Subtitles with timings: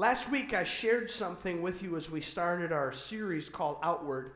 [0.00, 4.32] Last week, I shared something with you as we started our series called Outward.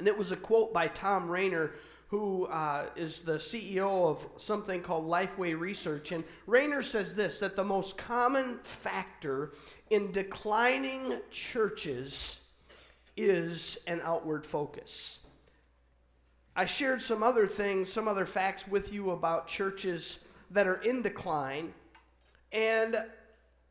[0.00, 1.74] And it was a quote by Thom Rainer,
[2.08, 6.10] who uh, is the CEO of something called Lifeway Research.
[6.10, 9.52] And Rainer says this that the most common factor
[9.90, 12.40] in declining churches
[13.16, 15.20] is an outward focus.
[16.56, 20.18] I shared some other things, some other facts with you about churches
[20.50, 21.72] that are in decline.
[22.50, 22.96] And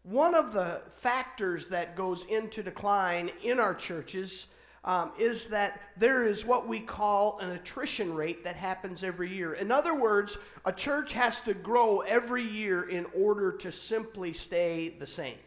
[0.04, 4.48] one of the factors that goes into decline in our churches
[4.84, 9.53] um, is that there is what we call an attrition rate that happens every year.
[9.53, 14.95] In other words, a church has to grow every year in order to simply stay
[14.98, 15.38] the same.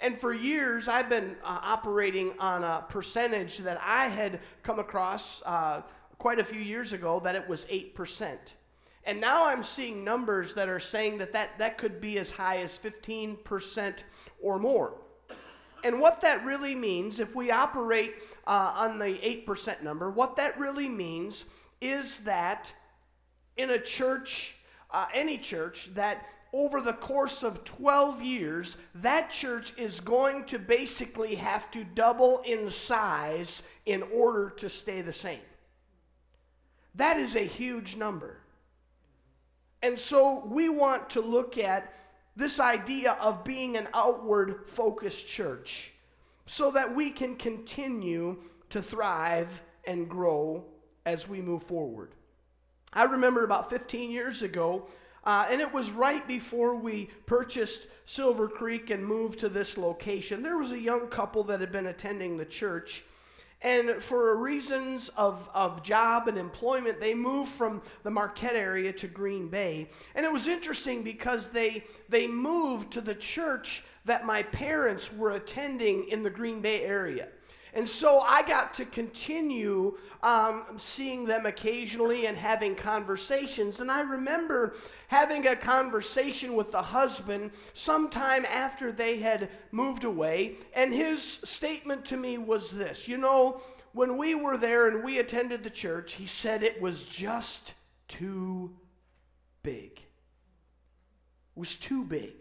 [0.00, 5.42] And for years, I've been uh, operating on a percentage that I had come across
[5.44, 5.82] uh,
[6.18, 8.36] quite a few years ago that it was 8%.
[9.08, 12.58] And now I'm seeing numbers that are saying that that, that could be as high
[12.58, 14.02] as 15%
[14.42, 14.98] or more.
[15.82, 19.14] And what that really means, if we operate uh, on the
[19.46, 21.46] 8% number, what that really means
[21.80, 22.70] is that
[23.56, 24.56] in a church,
[24.90, 30.58] uh, any church, that over the course of 12 years, that church is going to
[30.58, 35.40] basically have to double in size in order to stay the same.
[36.94, 38.36] That is a huge number.
[39.82, 41.92] And so we want to look at
[42.36, 45.92] this idea of being an outward focused church
[46.46, 48.36] so that we can continue
[48.70, 50.64] to thrive and grow
[51.04, 52.12] as we move forward.
[52.92, 54.86] I remember about 15 years ago,
[55.24, 60.42] uh, and it was right before we purchased Silver Creek and moved to this location.
[60.42, 63.04] There was a young couple that had been attending the church,
[63.60, 69.08] and for reasons of, of job and employment, they moved from the Marquette area to
[69.08, 69.88] Green Bay.
[70.14, 75.32] And it was interesting because they, they moved to the church that my parents were
[75.32, 77.28] attending in the Green Bay area.
[77.74, 83.80] And so I got to continue um, seeing them occasionally and having conversations.
[83.80, 84.74] And I remember
[85.08, 90.56] having a conversation with the husband sometime after they had moved away.
[90.74, 93.60] And his statement to me was this You know,
[93.92, 97.74] when we were there and we attended the church, he said it was just
[98.06, 98.74] too
[99.62, 100.00] big.
[100.00, 102.32] It was too big.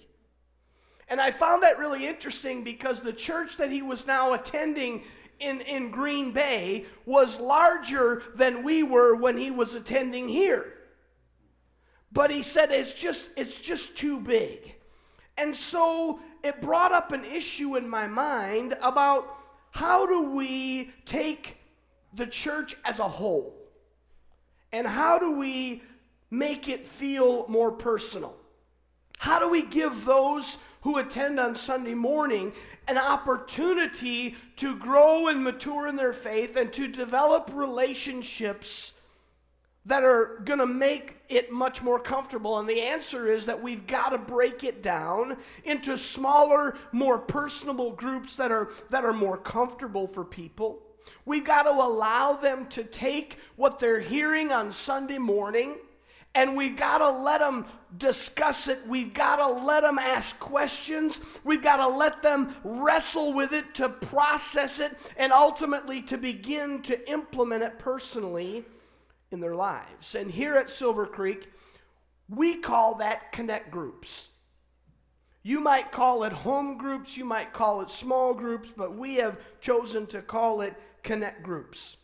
[1.09, 5.03] And I found that really interesting because the church that he was now attending
[5.39, 10.73] in, in Green Bay was larger than we were when he was attending here.
[12.11, 14.75] But he said it's just it's just too big.
[15.37, 19.35] And so it brought up an issue in my mind about
[19.71, 21.57] how do we take
[22.13, 23.53] the church as a whole?
[24.71, 25.83] And how do we
[26.31, 28.35] make it feel more personal?
[29.19, 32.53] How do we give those who attend on Sunday morning
[32.87, 38.93] an opportunity to grow and mature in their faith and to develop relationships
[39.85, 42.59] that are going to make it much more comfortable?
[42.59, 47.91] And the answer is that we've got to break it down into smaller, more personable
[47.91, 50.81] groups that are, that are more comfortable for people.
[51.25, 55.75] We've got to allow them to take what they're hearing on Sunday morning
[56.37, 57.65] and we've got to let them
[57.97, 58.87] discuss it.
[58.87, 61.19] We've got to let them ask questions.
[61.43, 66.83] We've got to let them wrestle with it to process it and ultimately to begin
[66.83, 68.65] to implement it personally
[69.31, 70.13] in their lives.
[70.13, 71.51] And here at Silver Creek,
[72.29, 74.27] we call that connect groups.
[75.41, 79.39] You might call it home groups, you might call it small groups, but we have
[79.59, 81.97] chosen to call it connect groups.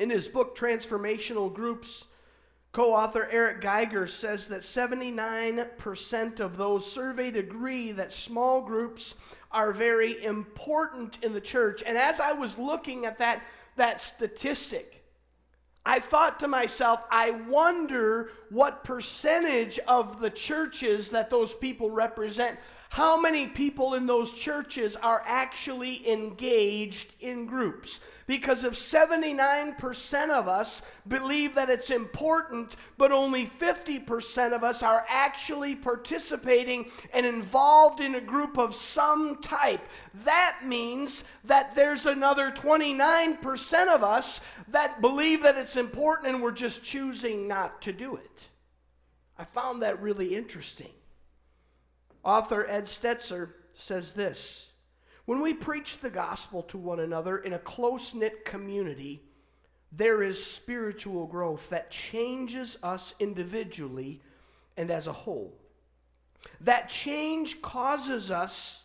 [0.00, 2.06] In his book, Transformational Groups,
[2.74, 9.14] Co author Eric Geiger says that 79% of those surveyed agree that small groups
[9.52, 11.84] are very important in the church.
[11.86, 13.44] And as I was looking at that,
[13.76, 15.04] that statistic,
[15.86, 22.58] I thought to myself, I wonder what percentage of the churches that those people represent
[22.94, 27.98] how many people in those churches are actually engaged in groups.
[28.28, 35.04] Because if 79% of us believe that it's important, but only 50% of us are
[35.08, 39.82] actually participating and involved in a group of some type,
[40.22, 46.52] that means that there's another 29% of us that believe that it's important and we're
[46.52, 48.50] just choosing not to do it.
[49.36, 50.92] I found that really interesting.
[52.24, 54.70] Author Ed Stetzer says this
[55.26, 59.22] When we preach the gospel to one another in a close knit community,
[59.92, 64.20] there is spiritual growth that changes us individually
[64.76, 65.54] and as a whole.
[66.60, 68.82] That change causes us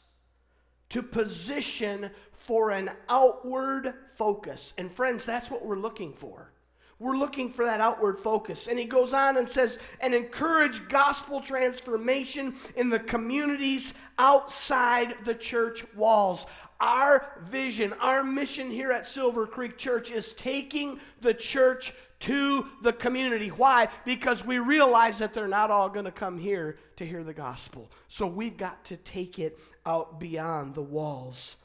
[0.89, 4.73] to position for an outward focus.
[4.77, 6.51] And friends, that's what we're looking for.
[6.99, 8.67] We're looking for that outward focus.
[8.67, 15.35] And he goes on and says, and encourage gospel transformation in the communities outside the
[15.35, 16.45] church walls.
[16.81, 22.91] Our vision, our mission here at Silver Creek Church is taking the church to the
[22.91, 23.47] community.
[23.47, 23.87] Why?
[24.03, 27.89] Because we realize that they're not all going to come here to hear the gospel.
[28.09, 31.55] So we've got to take it out beyond the walls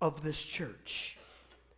[0.00, 1.16] of this church.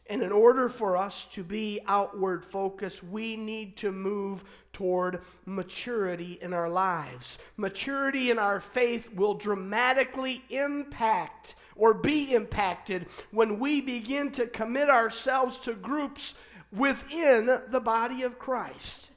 [0.06, 6.38] And in order for us to be outward focused, we need to move toward maturity
[6.42, 7.38] in our lives.
[7.56, 14.90] Maturity in our faith will dramatically impact or be impacted when we begin to commit
[14.90, 16.34] ourselves to groups
[16.70, 19.10] within the body of Christ.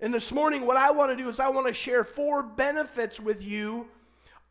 [0.00, 3.20] And this morning, what I want to do is I want to share four benefits
[3.20, 3.88] with you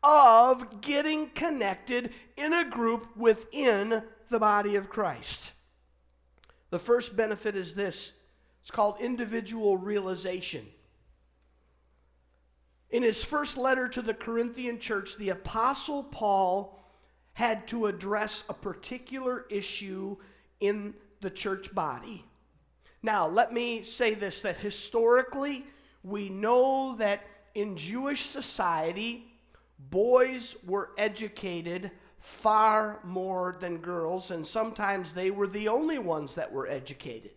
[0.04, 5.52] of getting connected in a group within the body of Christ.
[6.70, 8.14] The first benefit is this
[8.60, 10.66] it's called individual realization.
[12.90, 16.78] In his first letter to the Corinthian church, the Apostle Paul
[17.32, 20.16] had to address a particular issue
[20.58, 22.24] in the church body.
[23.02, 25.64] Now, let me say this that historically,
[26.02, 27.22] we know that
[27.54, 29.32] in Jewish society,
[29.78, 31.90] boys were educated
[32.20, 37.32] far more than girls, and sometimes they were the only ones that were educated.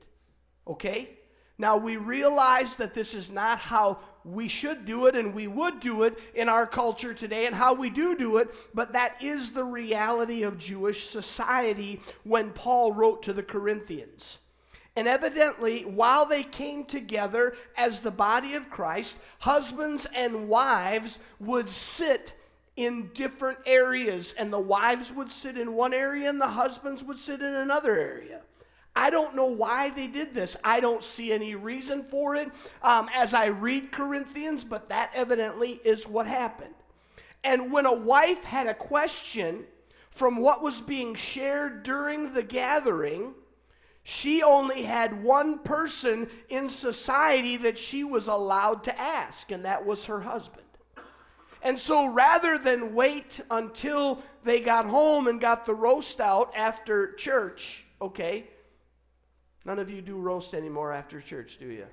[0.68, 1.18] Okay?
[1.58, 5.80] Now, we realize that this is not how we should do it and we would
[5.80, 9.52] do it in our culture today and how we do do it, but that is
[9.52, 14.40] the reality of Jewish society when Paul wrote to the Corinthians.
[14.96, 21.70] And evidently, while they came together as the body of Christ, husbands and wives would
[21.70, 22.34] sit
[22.76, 27.20] in different areas, and the wives would sit in one area and the husbands would
[27.20, 28.42] sit in another area.
[28.96, 30.56] I don't know why they did this.
[30.64, 32.50] I don't see any reason for it
[32.82, 36.76] um, as I read Corinthians, but that evidently is what happened.
[37.44, 39.66] And when a wife had a question
[40.12, 43.34] from what was being shared during the gathering,
[44.04, 49.86] she only had one person in society that she was allowed to ask, and that
[49.86, 50.63] was her husband.
[51.64, 57.14] And so rather than wait until they got home and got the roast out after
[57.14, 58.44] church, okay,
[59.64, 61.88] none of you do roast anymore after church, do you?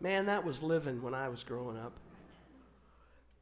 [0.00, 1.92] Man, that was living when I was growing up.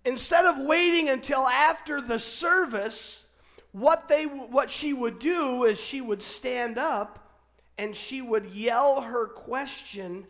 [0.05, 3.26] Instead of waiting until after the service,
[3.73, 7.41] what, they, what she would do is she would stand up
[7.79, 10.26] and she would yell her question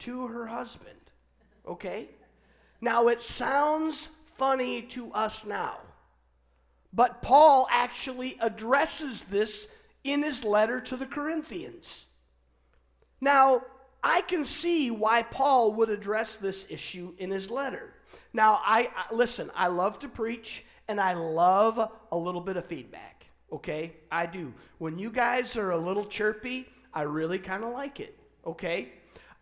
[0.00, 0.98] to her husband.
[1.68, 2.08] Okay?
[2.80, 5.78] Now, it sounds funny to us now.
[6.92, 9.70] But Paul actually addresses this
[10.04, 12.06] in his letter to the Corinthians.
[13.20, 13.62] Now,
[14.02, 17.92] I can see why Paul would address this issue in his letter.
[18.32, 22.64] Now, I, I, listen, I love to preach and I love a little bit of
[22.64, 23.26] feedback.
[23.52, 23.94] Okay?
[24.10, 24.52] I do.
[24.78, 28.18] When you guys are a little chirpy, I really kind of like it.
[28.46, 28.92] Okay?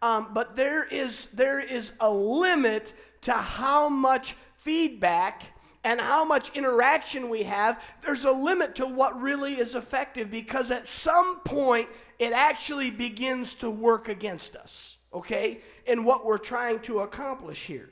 [0.02, 5.44] Um, but there is there is a limit to how much feedback
[5.84, 10.70] and how much interaction we have, there's a limit to what really is effective because
[10.70, 16.80] at some point it actually begins to work against us, okay, in what we're trying
[16.80, 17.90] to accomplish here.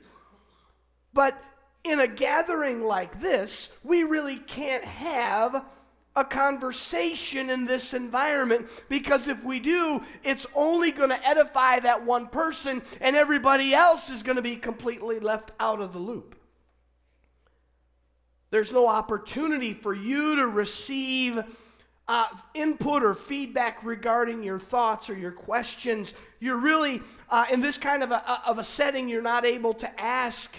[1.13, 1.39] But
[1.83, 5.63] in a gathering like this, we really can't have
[6.15, 12.03] a conversation in this environment because if we do, it's only going to edify that
[12.03, 16.35] one person and everybody else is going to be completely left out of the loop.
[18.53, 21.43] There's no opportunity for you to receive
[22.07, 26.13] uh, input or feedback regarding your thoughts or your questions.
[26.39, 29.99] You're really, uh, in this kind of a, of a setting, you're not able to
[29.99, 30.55] ask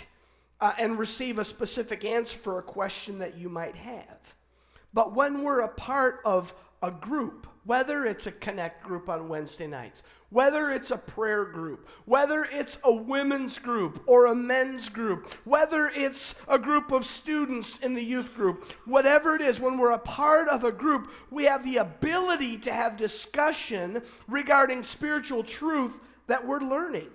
[0.60, 4.34] uh, and receive a specific answer for a question that you might have.
[4.92, 9.68] But when we're a part of a group, whether it's a connect group on Wednesday
[9.68, 10.02] nights,
[10.34, 15.86] whether it's a prayer group, whether it's a women's group or a men's group, whether
[15.94, 19.98] it's a group of students in the youth group, whatever it is, when we're a
[19.98, 25.94] part of a group, we have the ability to have discussion regarding spiritual truth
[26.26, 27.10] that we're learning.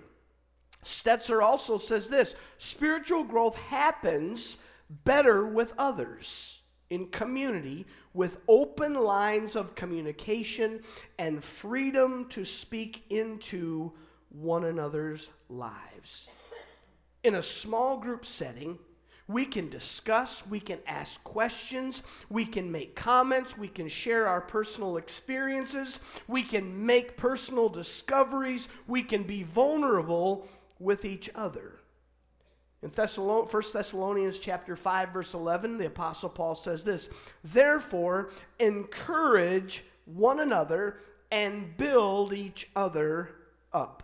[0.82, 4.56] Stetzer also says this spiritual growth happens
[4.88, 6.59] better with others
[6.90, 10.82] in community with open lines of communication
[11.18, 13.92] and freedom to speak into
[14.30, 16.28] one another's lives.
[17.22, 18.78] In a small group setting,
[19.28, 24.40] we can discuss, we can ask questions, we can make comments, we can share our
[24.40, 30.48] personal experiences, we can make personal discoveries, we can be vulnerable
[30.80, 31.79] with each other.
[32.82, 37.10] In Thessalon- 1 Thessalonians chapter 5 verse 11, the apostle Paul says this,
[37.44, 40.98] "Therefore encourage one another
[41.30, 43.30] and build each other
[43.72, 44.02] up."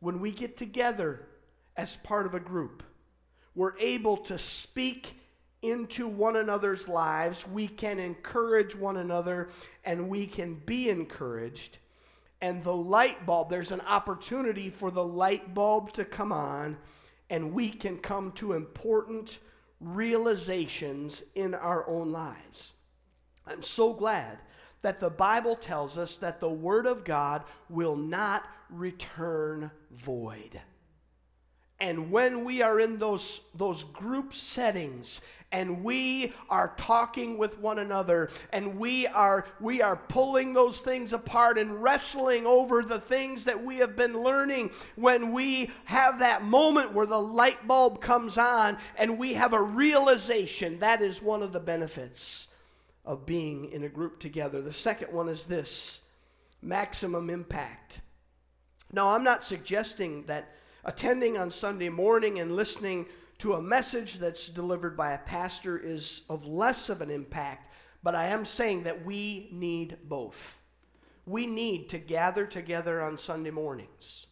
[0.00, 1.28] When we get together
[1.76, 2.82] as part of a group,
[3.54, 5.20] we're able to speak
[5.60, 7.46] into one another's lives.
[7.46, 9.48] We can encourage one another
[9.84, 11.78] and we can be encouraged.
[12.40, 16.76] And the light bulb, there's an opportunity for the light bulb to come on,
[17.30, 19.38] and we can come to important
[19.80, 22.74] realizations in our own lives.
[23.46, 24.38] I'm so glad
[24.82, 30.60] that the Bible tells us that the Word of God will not return void.
[31.80, 37.78] And when we are in those, those group settings and we are talking with one
[37.78, 43.44] another and we are, we are pulling those things apart and wrestling over the things
[43.44, 48.38] that we have been learning, when we have that moment where the light bulb comes
[48.38, 52.48] on and we have a realization, that is one of the benefits
[53.04, 54.62] of being in a group together.
[54.62, 56.00] The second one is this
[56.62, 58.00] maximum impact.
[58.92, 60.54] Now, I'm not suggesting that
[60.84, 63.06] attending on Sunday morning and listening
[63.38, 67.72] to a message that's delivered by a pastor is of less of an impact,
[68.02, 70.60] but I am saying that we need both.
[71.26, 74.26] We need to gather together on Sunday mornings.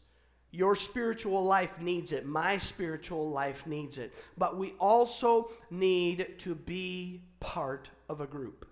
[0.50, 2.26] Your spiritual life needs it.
[2.26, 4.14] My spiritual life needs it.
[4.37, 8.66] But we also need to be part of a group.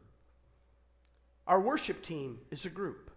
[1.47, 3.11] Our worship team is a group.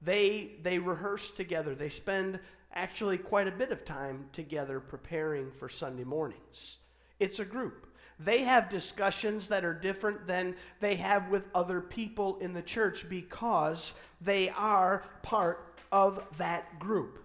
[0.00, 2.38] They, they rehearse together, they spend
[2.76, 6.76] actually quite a bit of time together preparing for Sunday mornings.
[7.18, 7.86] It's a group.
[8.20, 13.08] They have discussions that are different than they have with other people in the church
[13.08, 17.18] because they are part of that group.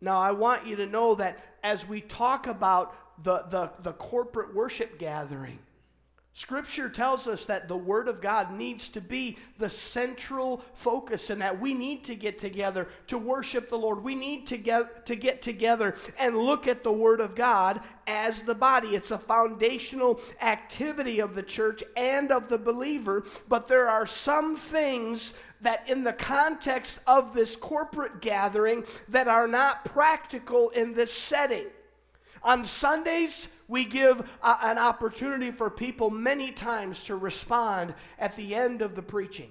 [0.00, 4.54] Now, I want you to know that as we talk about the, the, the corporate
[4.54, 5.58] worship gathering,
[6.40, 11.42] Scripture tells us that the Word of God needs to be the central focus and
[11.42, 14.02] that we need to get together to worship the Lord.
[14.02, 18.42] We need to get, to get together and look at the Word of God as
[18.42, 18.96] the body.
[18.96, 24.56] It's a foundational activity of the church and of the believer, but there are some
[24.56, 31.12] things that in the context of this corporate gathering that are not practical in this
[31.12, 31.66] setting.
[32.42, 38.54] On Sundays, we give a, an opportunity for people many times to respond at the
[38.54, 39.50] end of the preaching.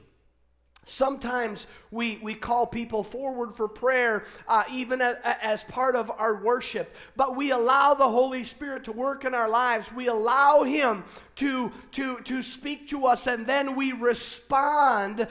[0.86, 6.12] Sometimes we, we call people forward for prayer, uh, even a, a, as part of
[6.12, 9.92] our worship, but we allow the Holy Spirit to work in our lives.
[9.94, 11.04] We allow Him
[11.36, 15.28] to, to, to speak to us, and then we respond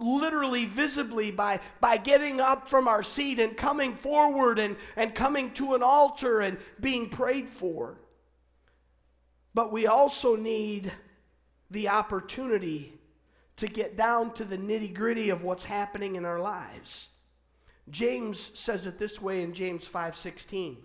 [0.00, 5.52] literally, visibly, by, by getting up from our seat and coming forward and, and coming
[5.52, 7.98] to an altar and being prayed for.
[9.54, 10.92] But we also need
[11.70, 12.98] the opportunity
[13.56, 17.08] to get down to the nitty gritty of what's happening in our lives.
[17.90, 20.84] James says it this way in James 5:16.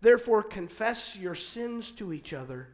[0.00, 2.68] Therefore confess your sins to each other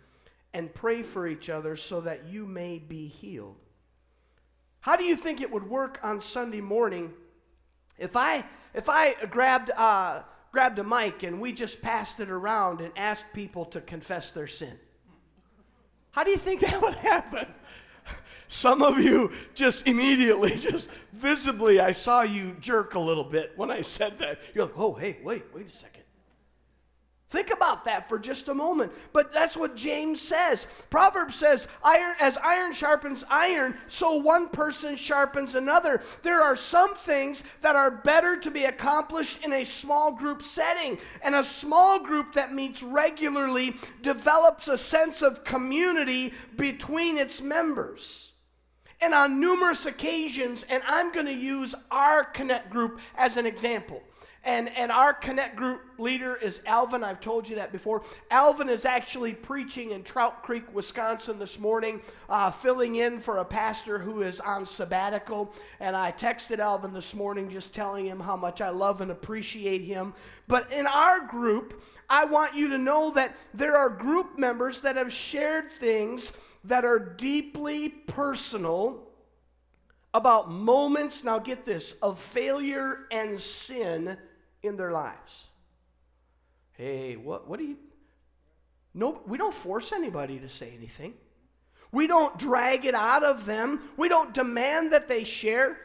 [0.53, 3.57] and pray for each other so that you may be healed.
[4.81, 7.13] How do you think it would work on Sunday morning
[7.99, 12.81] if I if I grabbed uh, grabbed a mic and we just passed it around
[12.81, 14.79] and asked people to confess their sin?
[16.17, 17.47] How do you think that would happen?
[18.49, 23.71] Some of you just immediately, just visibly, I saw you jerk a little bit when
[23.71, 24.41] I said that.
[24.55, 26.05] You're like, oh, hey, wait, wait a second.
[27.29, 28.93] Think about that for just a moment.
[29.13, 30.69] But that's what James says.
[30.91, 36.03] Proverbs says, iron, as iron sharpens iron, so one person sharpens another.
[36.23, 40.99] There are some things that are better to be accomplished in a small group setting.
[41.21, 48.35] And a small group that meets regularly develops a sense of community between its members.
[49.01, 54.01] And on numerous occasions, and I'm going to use our Connect group as an example.
[54.47, 57.03] And, and our Connect group leader is Alvin.
[57.03, 58.05] I've told you that before.
[58.31, 63.45] Alvin is actually preaching in Trout Creek, Wisconsin this morning, uh, filling in for a
[63.45, 65.53] pastor who is on sabbatical.
[65.81, 69.83] And I texted Alvin this morning just telling him how much I love and appreciate
[69.83, 70.15] him.
[70.47, 74.95] But in our group, I want you to know that there are group members that
[74.95, 79.03] have shared things that are deeply personal
[80.15, 84.17] about moments, now get this, of failure and sin
[84.67, 85.47] in their lives.
[86.73, 87.77] Hey, what, what do you,
[88.95, 91.15] No, we don't force anybody to say anything.
[91.93, 93.81] We don't drag it out of them.
[93.97, 95.79] We don't demand that they share.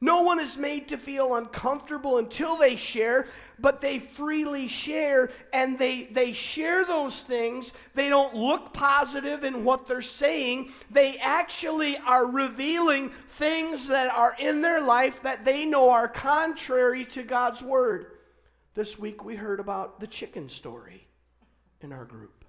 [0.00, 3.26] No one is made to feel uncomfortable until they share,
[3.58, 7.72] but they freely share and they, they share those things.
[7.94, 10.70] They don't look positive in what they're saying.
[10.88, 17.04] They actually are revealing things that are in their life that they know are contrary
[17.06, 18.17] to God's word.
[18.78, 21.08] This week we heard about the chicken story
[21.80, 22.44] in our group.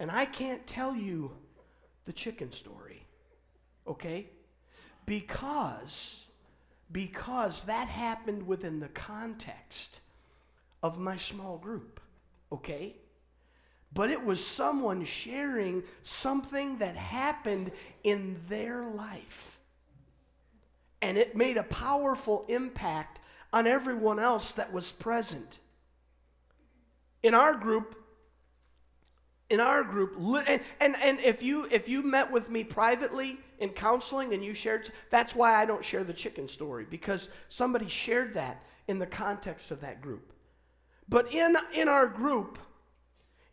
[0.00, 1.30] And I can't tell you
[2.04, 3.06] the chicken story,
[3.86, 4.26] okay?
[5.06, 6.26] because
[6.90, 10.00] because that happened within the context
[10.82, 12.00] of my small group,
[12.50, 12.96] okay?
[13.94, 17.70] But it was someone sharing something that happened
[18.02, 19.60] in their life.
[21.00, 23.20] And it made a powerful impact
[23.52, 25.58] on everyone else that was present.
[27.22, 27.96] In our group,
[29.52, 30.16] in our group
[30.48, 34.54] and, and, and if you if you met with me privately in counseling and you
[34.54, 39.06] shared that's why i don't share the chicken story because somebody shared that in the
[39.06, 40.32] context of that group
[41.06, 42.58] but in in our group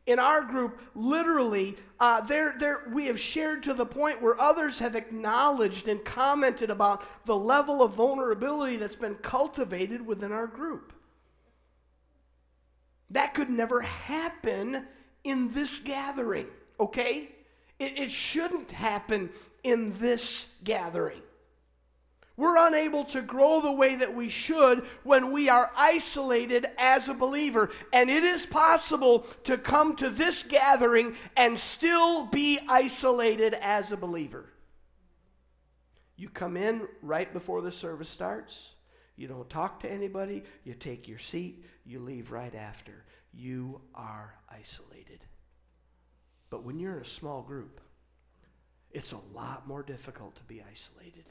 [0.10, 4.80] in our group literally uh, there, there, we have shared to the point where others
[4.80, 10.94] have acknowledged and commented about the level of vulnerability that's been cultivated within our group
[13.12, 14.86] that could never happen
[15.24, 16.48] in this gathering,
[16.80, 17.30] okay?
[17.80, 19.30] It, it shouldn't happen
[19.64, 21.22] in this gathering.
[22.40, 27.14] We're unable to grow the way that we should when we are isolated as a
[27.14, 27.70] believer.
[27.92, 33.98] And it is possible to come to this gathering and still be isolated as a
[33.98, 34.46] believer.
[36.16, 38.70] You come in right before the service starts.
[39.18, 40.44] You don't talk to anybody.
[40.64, 41.66] You take your seat.
[41.86, 43.04] You leave right after
[43.34, 45.26] you are isolated.
[46.50, 47.82] But when you're in a small group,
[48.92, 51.26] it's a lot more difficult to be isolated.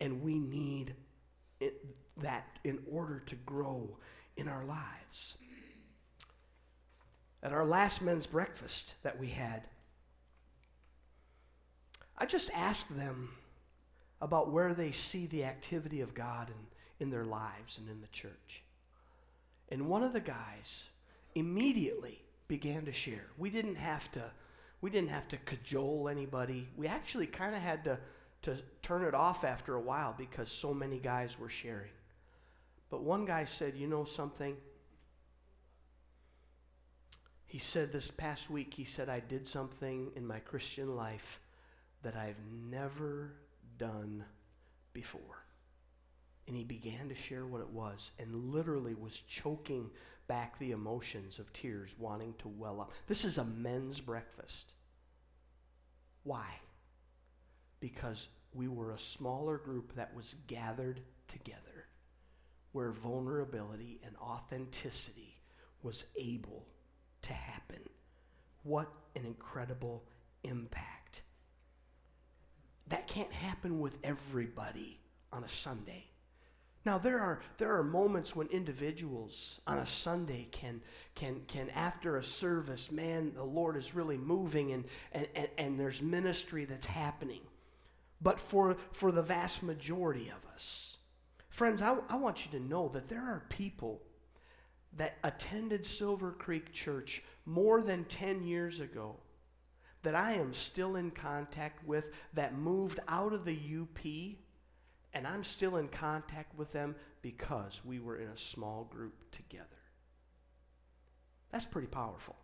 [0.00, 0.94] And we need
[1.60, 1.84] it,
[2.18, 3.98] that in order to grow
[4.36, 5.36] in our lives.
[7.42, 9.66] At our last men's breakfast that we had,
[12.18, 13.30] I just asked them
[14.20, 18.08] about where they see the activity of God in, in their lives and in the
[18.08, 18.62] church.
[19.70, 20.84] And one of the guys
[21.34, 23.26] immediately began to share.
[23.38, 24.24] We didn't have to
[24.82, 26.66] we didn't have to cajole anybody.
[26.74, 27.98] We actually kind of had to
[28.42, 31.90] to turn it off after a while because so many guys were sharing.
[32.88, 34.56] But one guy said, "You know something?"
[37.46, 41.40] He said this past week, he said, I did something in my Christian life
[42.02, 43.32] that I've never
[43.76, 44.24] done
[44.92, 45.40] before
[46.50, 49.88] and he began to share what it was and literally was choking
[50.26, 52.90] back the emotions of tears wanting to well up.
[53.06, 54.72] This is a men's breakfast.
[56.24, 56.48] Why?
[57.80, 61.86] Because we were a smaller group that was gathered together
[62.72, 65.40] where vulnerability and authenticity
[65.82, 66.66] was able
[67.22, 67.80] to happen.
[68.62, 70.04] What an incredible
[70.44, 71.22] impact.
[72.88, 75.00] That can't happen with everybody
[75.32, 76.06] on a Sunday.
[76.84, 80.80] Now there are there are moments when individuals on a Sunday can
[81.14, 85.80] can can after a service, man, the Lord is really moving and and, and, and
[85.80, 87.42] there's ministry that's happening.
[88.20, 90.98] But for for the vast majority of us,
[91.48, 94.02] friends, I, I want you to know that there are people
[94.96, 99.16] that attended Silver Creek Church more than 10 years ago
[100.02, 104.04] that I am still in contact with that moved out of the UP
[105.12, 109.66] and I'm still in contact with them because we were in a small group together.
[111.50, 112.36] That's pretty powerful.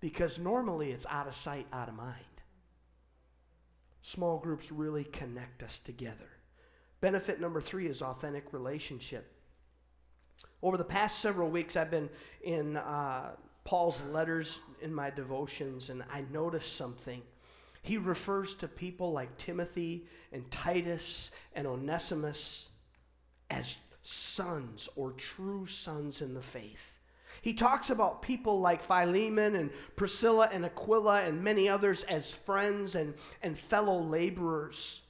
[0.00, 2.24] Because normally it's out of sight, out of mind.
[4.06, 6.28] Small groups really connect us together.
[7.00, 9.32] Benefit number three is authentic relationship.
[10.62, 12.10] Over the past several weeks, I've been
[12.42, 13.30] in uh,
[13.64, 17.22] Paul's letters in my devotions, and I noticed something
[17.80, 22.68] he refers to people like Timothy and Titus and Onesimus
[23.48, 26.93] as sons or true sons in the faith.
[27.44, 32.94] He talks about people like Philemon and Priscilla and Aquila and many others as friends
[32.94, 35.02] and, and fellow laborers.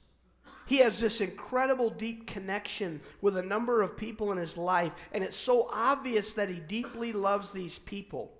[0.67, 5.23] He has this incredible deep connection with a number of people in his life, and
[5.23, 8.33] it's so obvious that he deeply loves these people.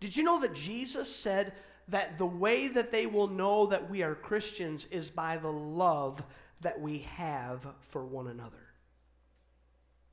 [0.00, 1.54] Did you know that Jesus said
[1.88, 6.22] that the way that they will know that we are Christians is by the love
[6.60, 8.74] that we have for one another.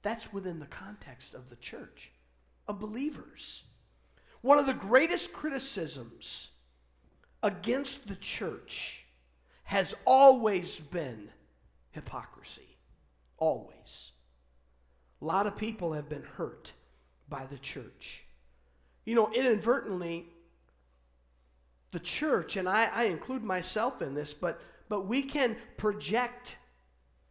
[0.02, 2.12] That's within the context of the church,
[2.68, 3.64] of believers.
[4.42, 6.50] One of the greatest criticisms
[7.44, 9.04] against the church
[9.64, 11.30] has always been
[11.92, 12.78] hypocrisy.
[13.38, 14.12] Always.
[15.22, 16.72] A lot of people have been hurt
[17.28, 18.24] by the church.
[19.06, 20.28] You know, inadvertently,
[21.92, 26.58] the church, and I, I include myself in this, but, but we can project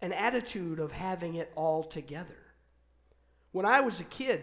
[0.00, 2.36] an attitude of having it all together.
[3.52, 4.42] When I was a kid,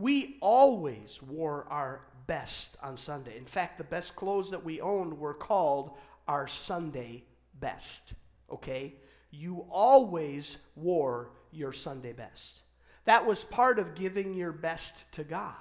[0.00, 3.36] we always wore our best on Sunday.
[3.36, 7.24] In fact, the best clothes that we owned were called our Sunday
[7.58, 8.14] best.
[8.50, 8.94] Okay?
[9.30, 12.62] You always wore your Sunday best.
[13.04, 15.54] That was part of giving your best to God.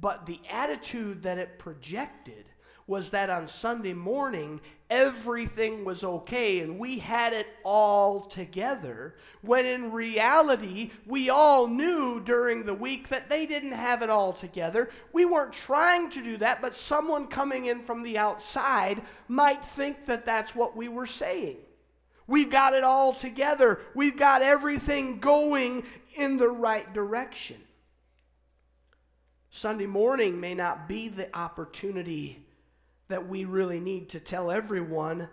[0.00, 2.46] But the attitude that it projected
[2.86, 9.64] was that on Sunday morning, everything was okay and we had it all together, when
[9.64, 14.90] in reality, we all knew during the week that they didn't have it all together.
[15.12, 20.04] We weren't trying to do that, but someone coming in from the outside might think
[20.06, 21.56] that that's what we were saying.
[22.26, 27.56] We've got it all together, we've got everything going in the right direction.
[29.50, 32.43] Sunday morning may not be the opportunity
[33.08, 35.28] that we really need to tell everyone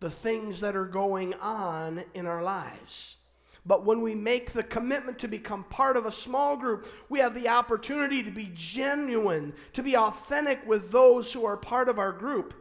[0.00, 3.16] the things that are going on in our lives.
[3.64, 7.34] But when we make the commitment to become part of a small group, we have
[7.34, 12.12] the opportunity to be genuine, to be authentic with those who are part of our
[12.12, 12.54] group.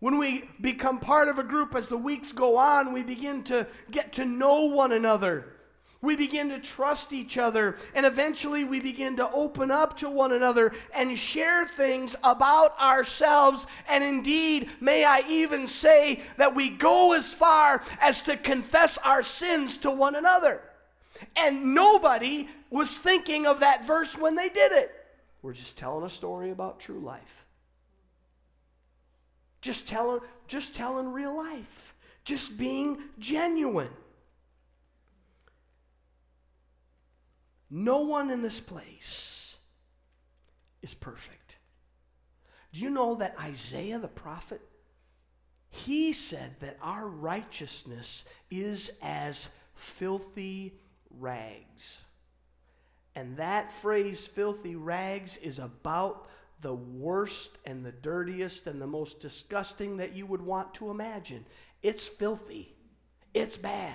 [0.00, 3.66] When we become part of a group as the weeks go on, we begin to
[3.90, 5.52] get to know one another.
[6.00, 10.32] We begin to trust each other, and eventually we begin to open up to one
[10.32, 13.66] another and share things about ourselves.
[13.88, 19.24] And indeed, may I even say that we go as far as to confess our
[19.24, 20.62] sins to one another.
[21.34, 24.94] And nobody was thinking of that verse when they did it.
[25.42, 27.44] We're just telling a story about true life.
[29.60, 31.96] Just telling, just telling real life.
[32.22, 33.90] Just being genuine.
[37.70, 39.56] No one in this place
[40.82, 41.56] is perfect.
[42.72, 44.60] Do you know that Isaiah the prophet,
[45.70, 50.74] he said that our righteousness is as filthy
[51.10, 52.02] rags.
[53.14, 56.28] And that phrase, filthy rags, is about
[56.60, 61.44] the worst and the dirtiest and the most disgusting that you would want to imagine.
[61.82, 62.74] It's filthy,
[63.34, 63.94] it's bad.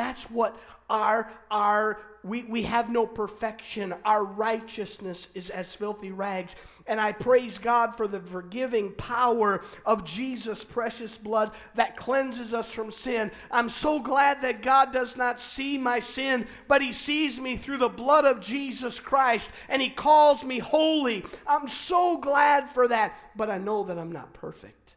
[0.00, 0.58] That's what
[0.88, 3.94] our, our we, we have no perfection.
[4.02, 6.56] Our righteousness is as filthy rags.
[6.86, 12.70] And I praise God for the forgiving power of Jesus' precious blood that cleanses us
[12.70, 13.30] from sin.
[13.50, 17.78] I'm so glad that God does not see my sin, but He sees me through
[17.78, 21.26] the blood of Jesus Christ and He calls me holy.
[21.46, 24.96] I'm so glad for that, but I know that I'm not perfect.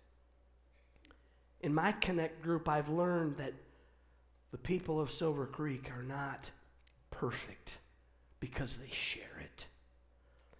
[1.60, 3.54] In my Connect group, I've learned that
[4.54, 6.52] the people of Silver Creek are not
[7.10, 7.80] perfect
[8.39, 9.66] because they share it.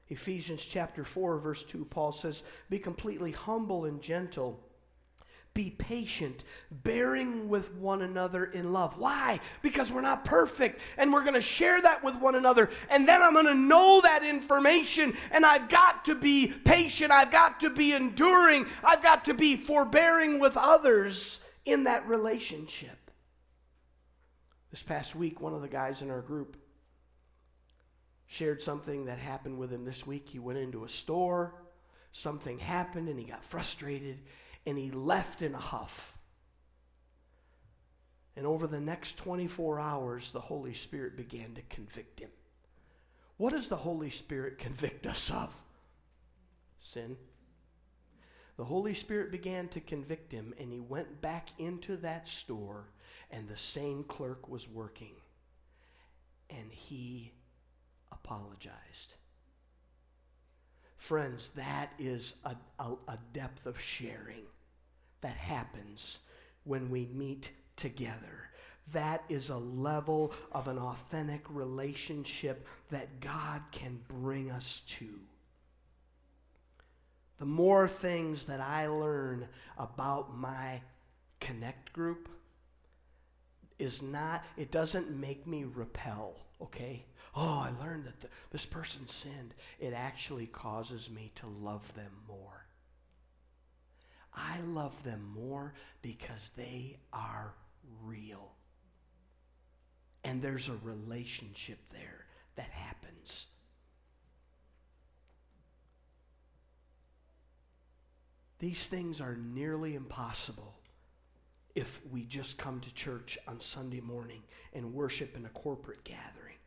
[0.10, 4.60] Ephesians chapter 4, verse 2, Paul says, Be completely humble and gentle.
[5.54, 8.98] Be patient, bearing with one another in love.
[8.98, 9.40] Why?
[9.62, 12.72] Because we're not perfect, and we're going to share that with one another.
[12.90, 17.12] And then I'm going to know that information, and I've got to be patient.
[17.12, 18.66] I've got to be enduring.
[18.84, 22.98] I've got to be forbearing with others in that relationship.
[24.74, 26.58] This past week, one of the guys in our group
[28.26, 30.28] shared something that happened with him this week.
[30.28, 31.54] He went into a store,
[32.12, 34.22] something happened, and he got frustrated,
[34.66, 36.18] and he left in a huff.
[38.36, 42.32] And over the next 24 hours, the Holy Spirit began to convict him.
[43.38, 45.56] What does the Holy Spirit convict us of?
[46.80, 47.16] Sin.
[48.58, 52.88] The Holy Spirit began to convict him, and he went back into that store
[53.34, 55.16] and the same clerk was working.
[56.50, 57.34] And he
[58.12, 59.16] apologized.
[60.98, 64.44] Friends, that is a, a, a, depth of sharing
[65.22, 66.20] that happens
[66.64, 68.50] when we meet together.
[68.94, 75.10] That is a level of an authentic relationship that God can bring us to.
[77.40, 80.82] The more things that I learn about my
[81.40, 82.30] Connect group,
[83.80, 87.06] is not, it doesn't make me repel, okay?
[87.36, 89.54] Oh, I learned that the, this person sinned.
[89.80, 92.66] It actually causes me to love them more.
[94.36, 97.54] I love them more because they are
[98.04, 98.52] real.
[100.24, 103.48] And there's a relationship there that happens.
[108.60, 110.76] These things are nearly impossible
[111.76, 116.58] if we just come to church on Sunday morning and worship in a corporate gathering.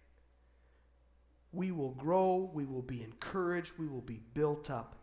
[1.53, 4.97] We will grow, we will be encouraged, we will be built up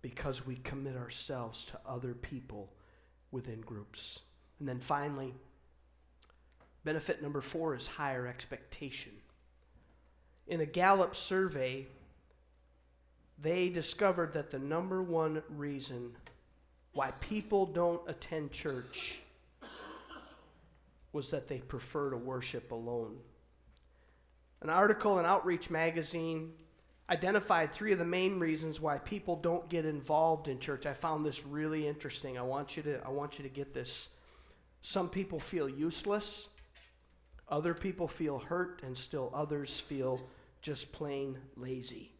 [0.00, 2.72] because we commit ourselves to other people
[3.30, 4.20] within groups.
[4.58, 5.34] And then finally,
[6.84, 9.12] benefit number four is higher expectation.
[10.46, 11.86] In a Gallup survey,
[13.40, 16.16] they discovered that the number one reason
[16.92, 19.21] why people don't attend church
[21.12, 23.18] was that they prefer to worship alone.
[24.62, 26.52] An article in Outreach magazine
[27.10, 30.86] identified three of the main reasons why people don't get involved in church.
[30.86, 32.38] I found this really interesting.
[32.38, 34.08] I want you to I want you to get this.
[34.82, 36.48] Some people feel useless.
[37.48, 40.20] Other people feel hurt and still others feel
[40.62, 42.12] just plain lazy.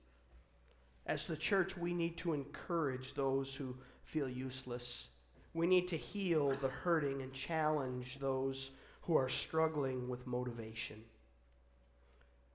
[1.06, 5.08] As the church, we need to encourage those who feel useless.
[5.54, 8.70] We need to heal the hurting and challenge those
[9.02, 11.02] who are struggling with motivation.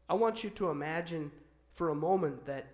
[0.10, 1.32] I want you to imagine
[1.72, 2.68] for a moment that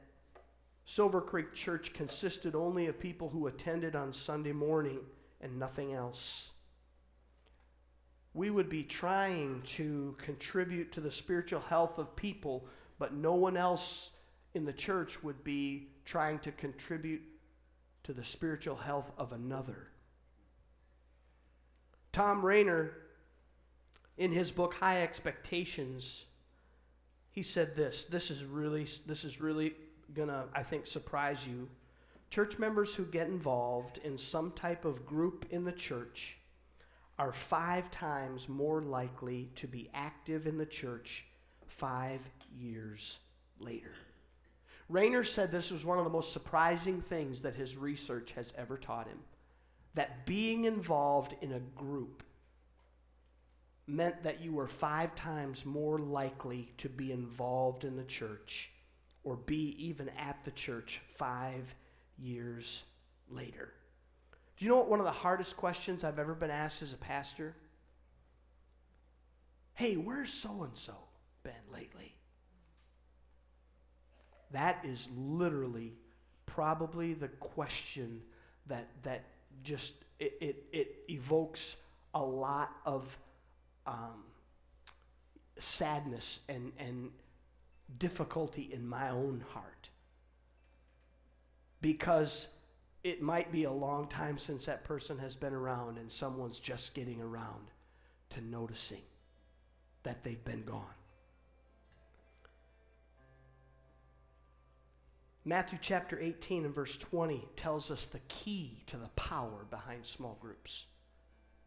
[0.85, 4.99] Silver Creek Church consisted only of people who attended on Sunday morning
[5.41, 6.49] and nothing else.
[8.33, 12.65] We would be trying to contribute to the spiritual health of people,
[12.99, 14.11] but no one else
[14.53, 17.21] in the church would be trying to contribute
[18.03, 19.87] to the spiritual health of another.
[22.11, 22.91] Thom Rainer,
[24.17, 26.25] in his book High Expectations,
[27.31, 28.05] he said this.
[28.05, 29.73] This is really, this is really
[30.13, 31.67] gonna, I think, surprise you.
[32.29, 36.37] Church members who get involved in some type of group in the church
[37.19, 41.25] are five times more likely to be active in the church
[41.67, 43.19] five years
[43.59, 43.93] later.
[44.89, 48.77] Rainer said this was one of the most surprising things that his research has ever
[48.77, 49.19] taught him
[49.95, 52.23] that being involved in a group
[53.87, 58.71] meant that you were five times more likely to be involved in the church
[59.23, 61.73] or be even at the church five
[62.17, 62.83] years
[63.29, 63.73] later.
[64.57, 66.97] Do you know what one of the hardest questions I've ever been asked as a
[66.97, 67.55] pastor?
[69.73, 70.93] Hey, where's so and so
[71.41, 72.15] been lately?
[74.51, 75.93] That is literally
[76.45, 78.21] probably the question
[78.67, 79.23] that, that
[79.63, 81.75] just it, it, it evokes
[82.13, 83.17] a lot of
[83.85, 84.23] um,
[85.57, 87.11] sadness and, and
[87.97, 89.89] difficulty in my own heart.
[91.81, 92.47] Because
[93.03, 96.93] it might be a long time since that person has been around and someone's just
[96.93, 97.67] getting around
[98.29, 99.01] to noticing
[100.03, 100.85] that they've been gone.
[105.45, 110.37] Matthew chapter 18 and verse 20 tells us the key to the power behind small
[110.39, 110.85] groups.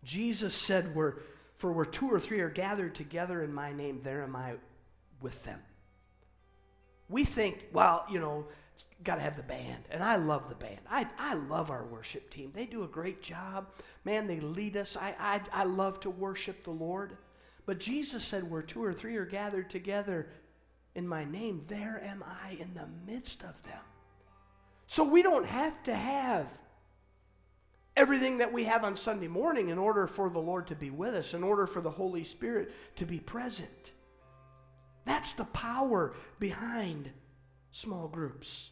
[0.03, 1.17] Jesus said, we're,
[1.57, 4.55] For where two or three are gathered together in my name, there am I
[5.23, 5.61] with them.
[7.09, 9.85] We think, well, you know, it's got to have the band.
[9.91, 10.81] And I love the band.
[10.91, 12.53] I, I love our worship team.
[12.55, 13.69] They do a great job.
[14.05, 14.97] Man, they lead us.
[14.97, 17.17] I, I, I love to worship the Lord.
[17.65, 20.29] But Jesus said, Where two or three are gathered together
[20.95, 23.81] in my name, there am I in the midst of them.
[24.87, 26.47] So we don't have to have
[27.97, 31.15] everything that we have on Sunday morning in order for the Lord to be with
[31.15, 33.93] us, in order for the Holy Spirit to be present.
[35.05, 37.11] That's the power behind
[37.71, 38.71] small groups.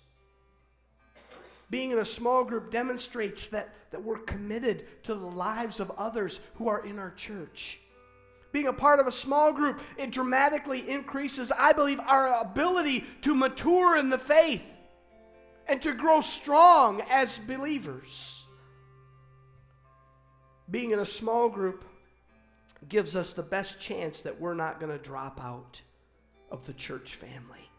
[1.71, 6.41] Being in a small group demonstrates that, that we're committed to the lives of others
[6.57, 7.81] who are in our church
[8.55, 13.35] being a part of a small group, it dramatically increases, I believe, our ability to
[13.35, 14.63] mature in the faith
[15.67, 18.44] and to grow strong as believers.
[20.71, 21.85] Being in a small group
[22.89, 25.81] gives us the best chance that we're not going to drop out
[26.51, 27.71] of the church family.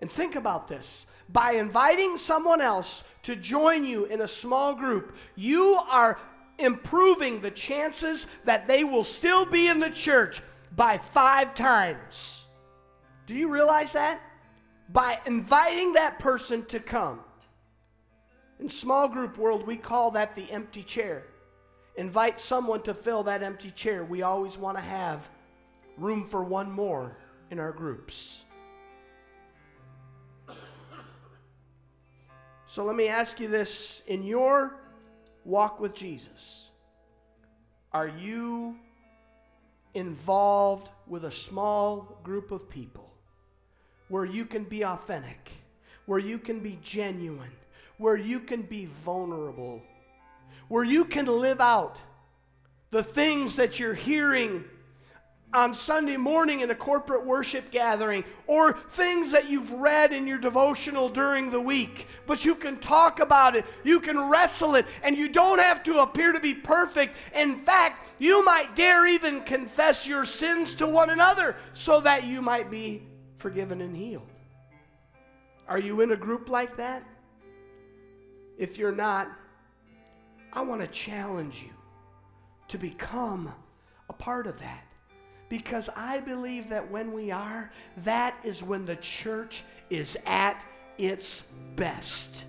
[0.00, 5.16] And think about this by inviting someone else to join you in a small group,
[5.34, 6.18] you are
[6.58, 10.42] improving the chances that they will still be in the church
[10.74, 12.46] by five times.
[13.26, 14.20] Do you realize that?
[14.90, 17.20] By inviting that person to come.
[18.58, 21.24] In small group world, we call that the empty chair.
[21.98, 24.04] Invite someone to fill that empty chair.
[24.04, 25.28] We always want to have
[25.96, 27.16] room for one more
[27.50, 28.42] in our groups.
[32.66, 34.76] So let me ask you this in your
[35.44, 36.70] walk with Jesus,
[37.92, 38.76] are you
[39.94, 43.10] involved with a small group of people
[44.06, 45.50] where you can be authentic,
[46.06, 47.50] where you can be genuine,
[47.96, 49.82] where you can be vulnerable,
[50.68, 52.00] where you can live out
[52.90, 54.64] the things that you're hearing
[55.54, 60.36] on Sunday morning in a corporate worship gathering, or things that you've read in your
[60.36, 62.06] devotional during the week.
[62.26, 66.00] But you can talk about it, you can wrestle it, and you don't have to
[66.00, 67.16] appear to be perfect.
[67.34, 72.42] In fact, you might dare even confess your sins to one another so that you
[72.42, 73.02] might be
[73.38, 74.28] forgiven and healed.
[75.66, 77.04] Are you in a group like that?
[78.58, 79.30] If you're not,
[80.52, 81.72] I want to challenge you
[82.68, 83.52] to become
[84.08, 84.84] a part of that.
[85.48, 90.62] Because I believe that when we are, that is when the church is at
[90.98, 92.44] its best.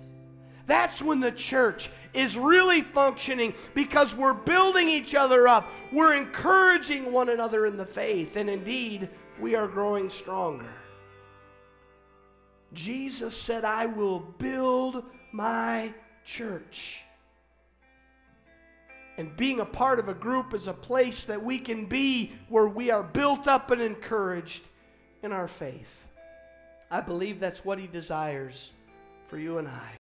[0.66, 5.70] That's when the church is really functioning because we're building each other up.
[5.92, 9.08] We're encouraging one another in the faith, and indeed,
[9.40, 10.72] we are growing stronger.
[12.72, 15.92] Jesus said, I will build my
[16.24, 17.02] church.
[19.20, 22.66] And being a part of a group is a place that we can be where
[22.66, 24.62] we are built up and encouraged
[25.22, 26.06] in our faith.
[26.90, 28.72] I believe that's what He desires
[29.28, 29.98] for you and I.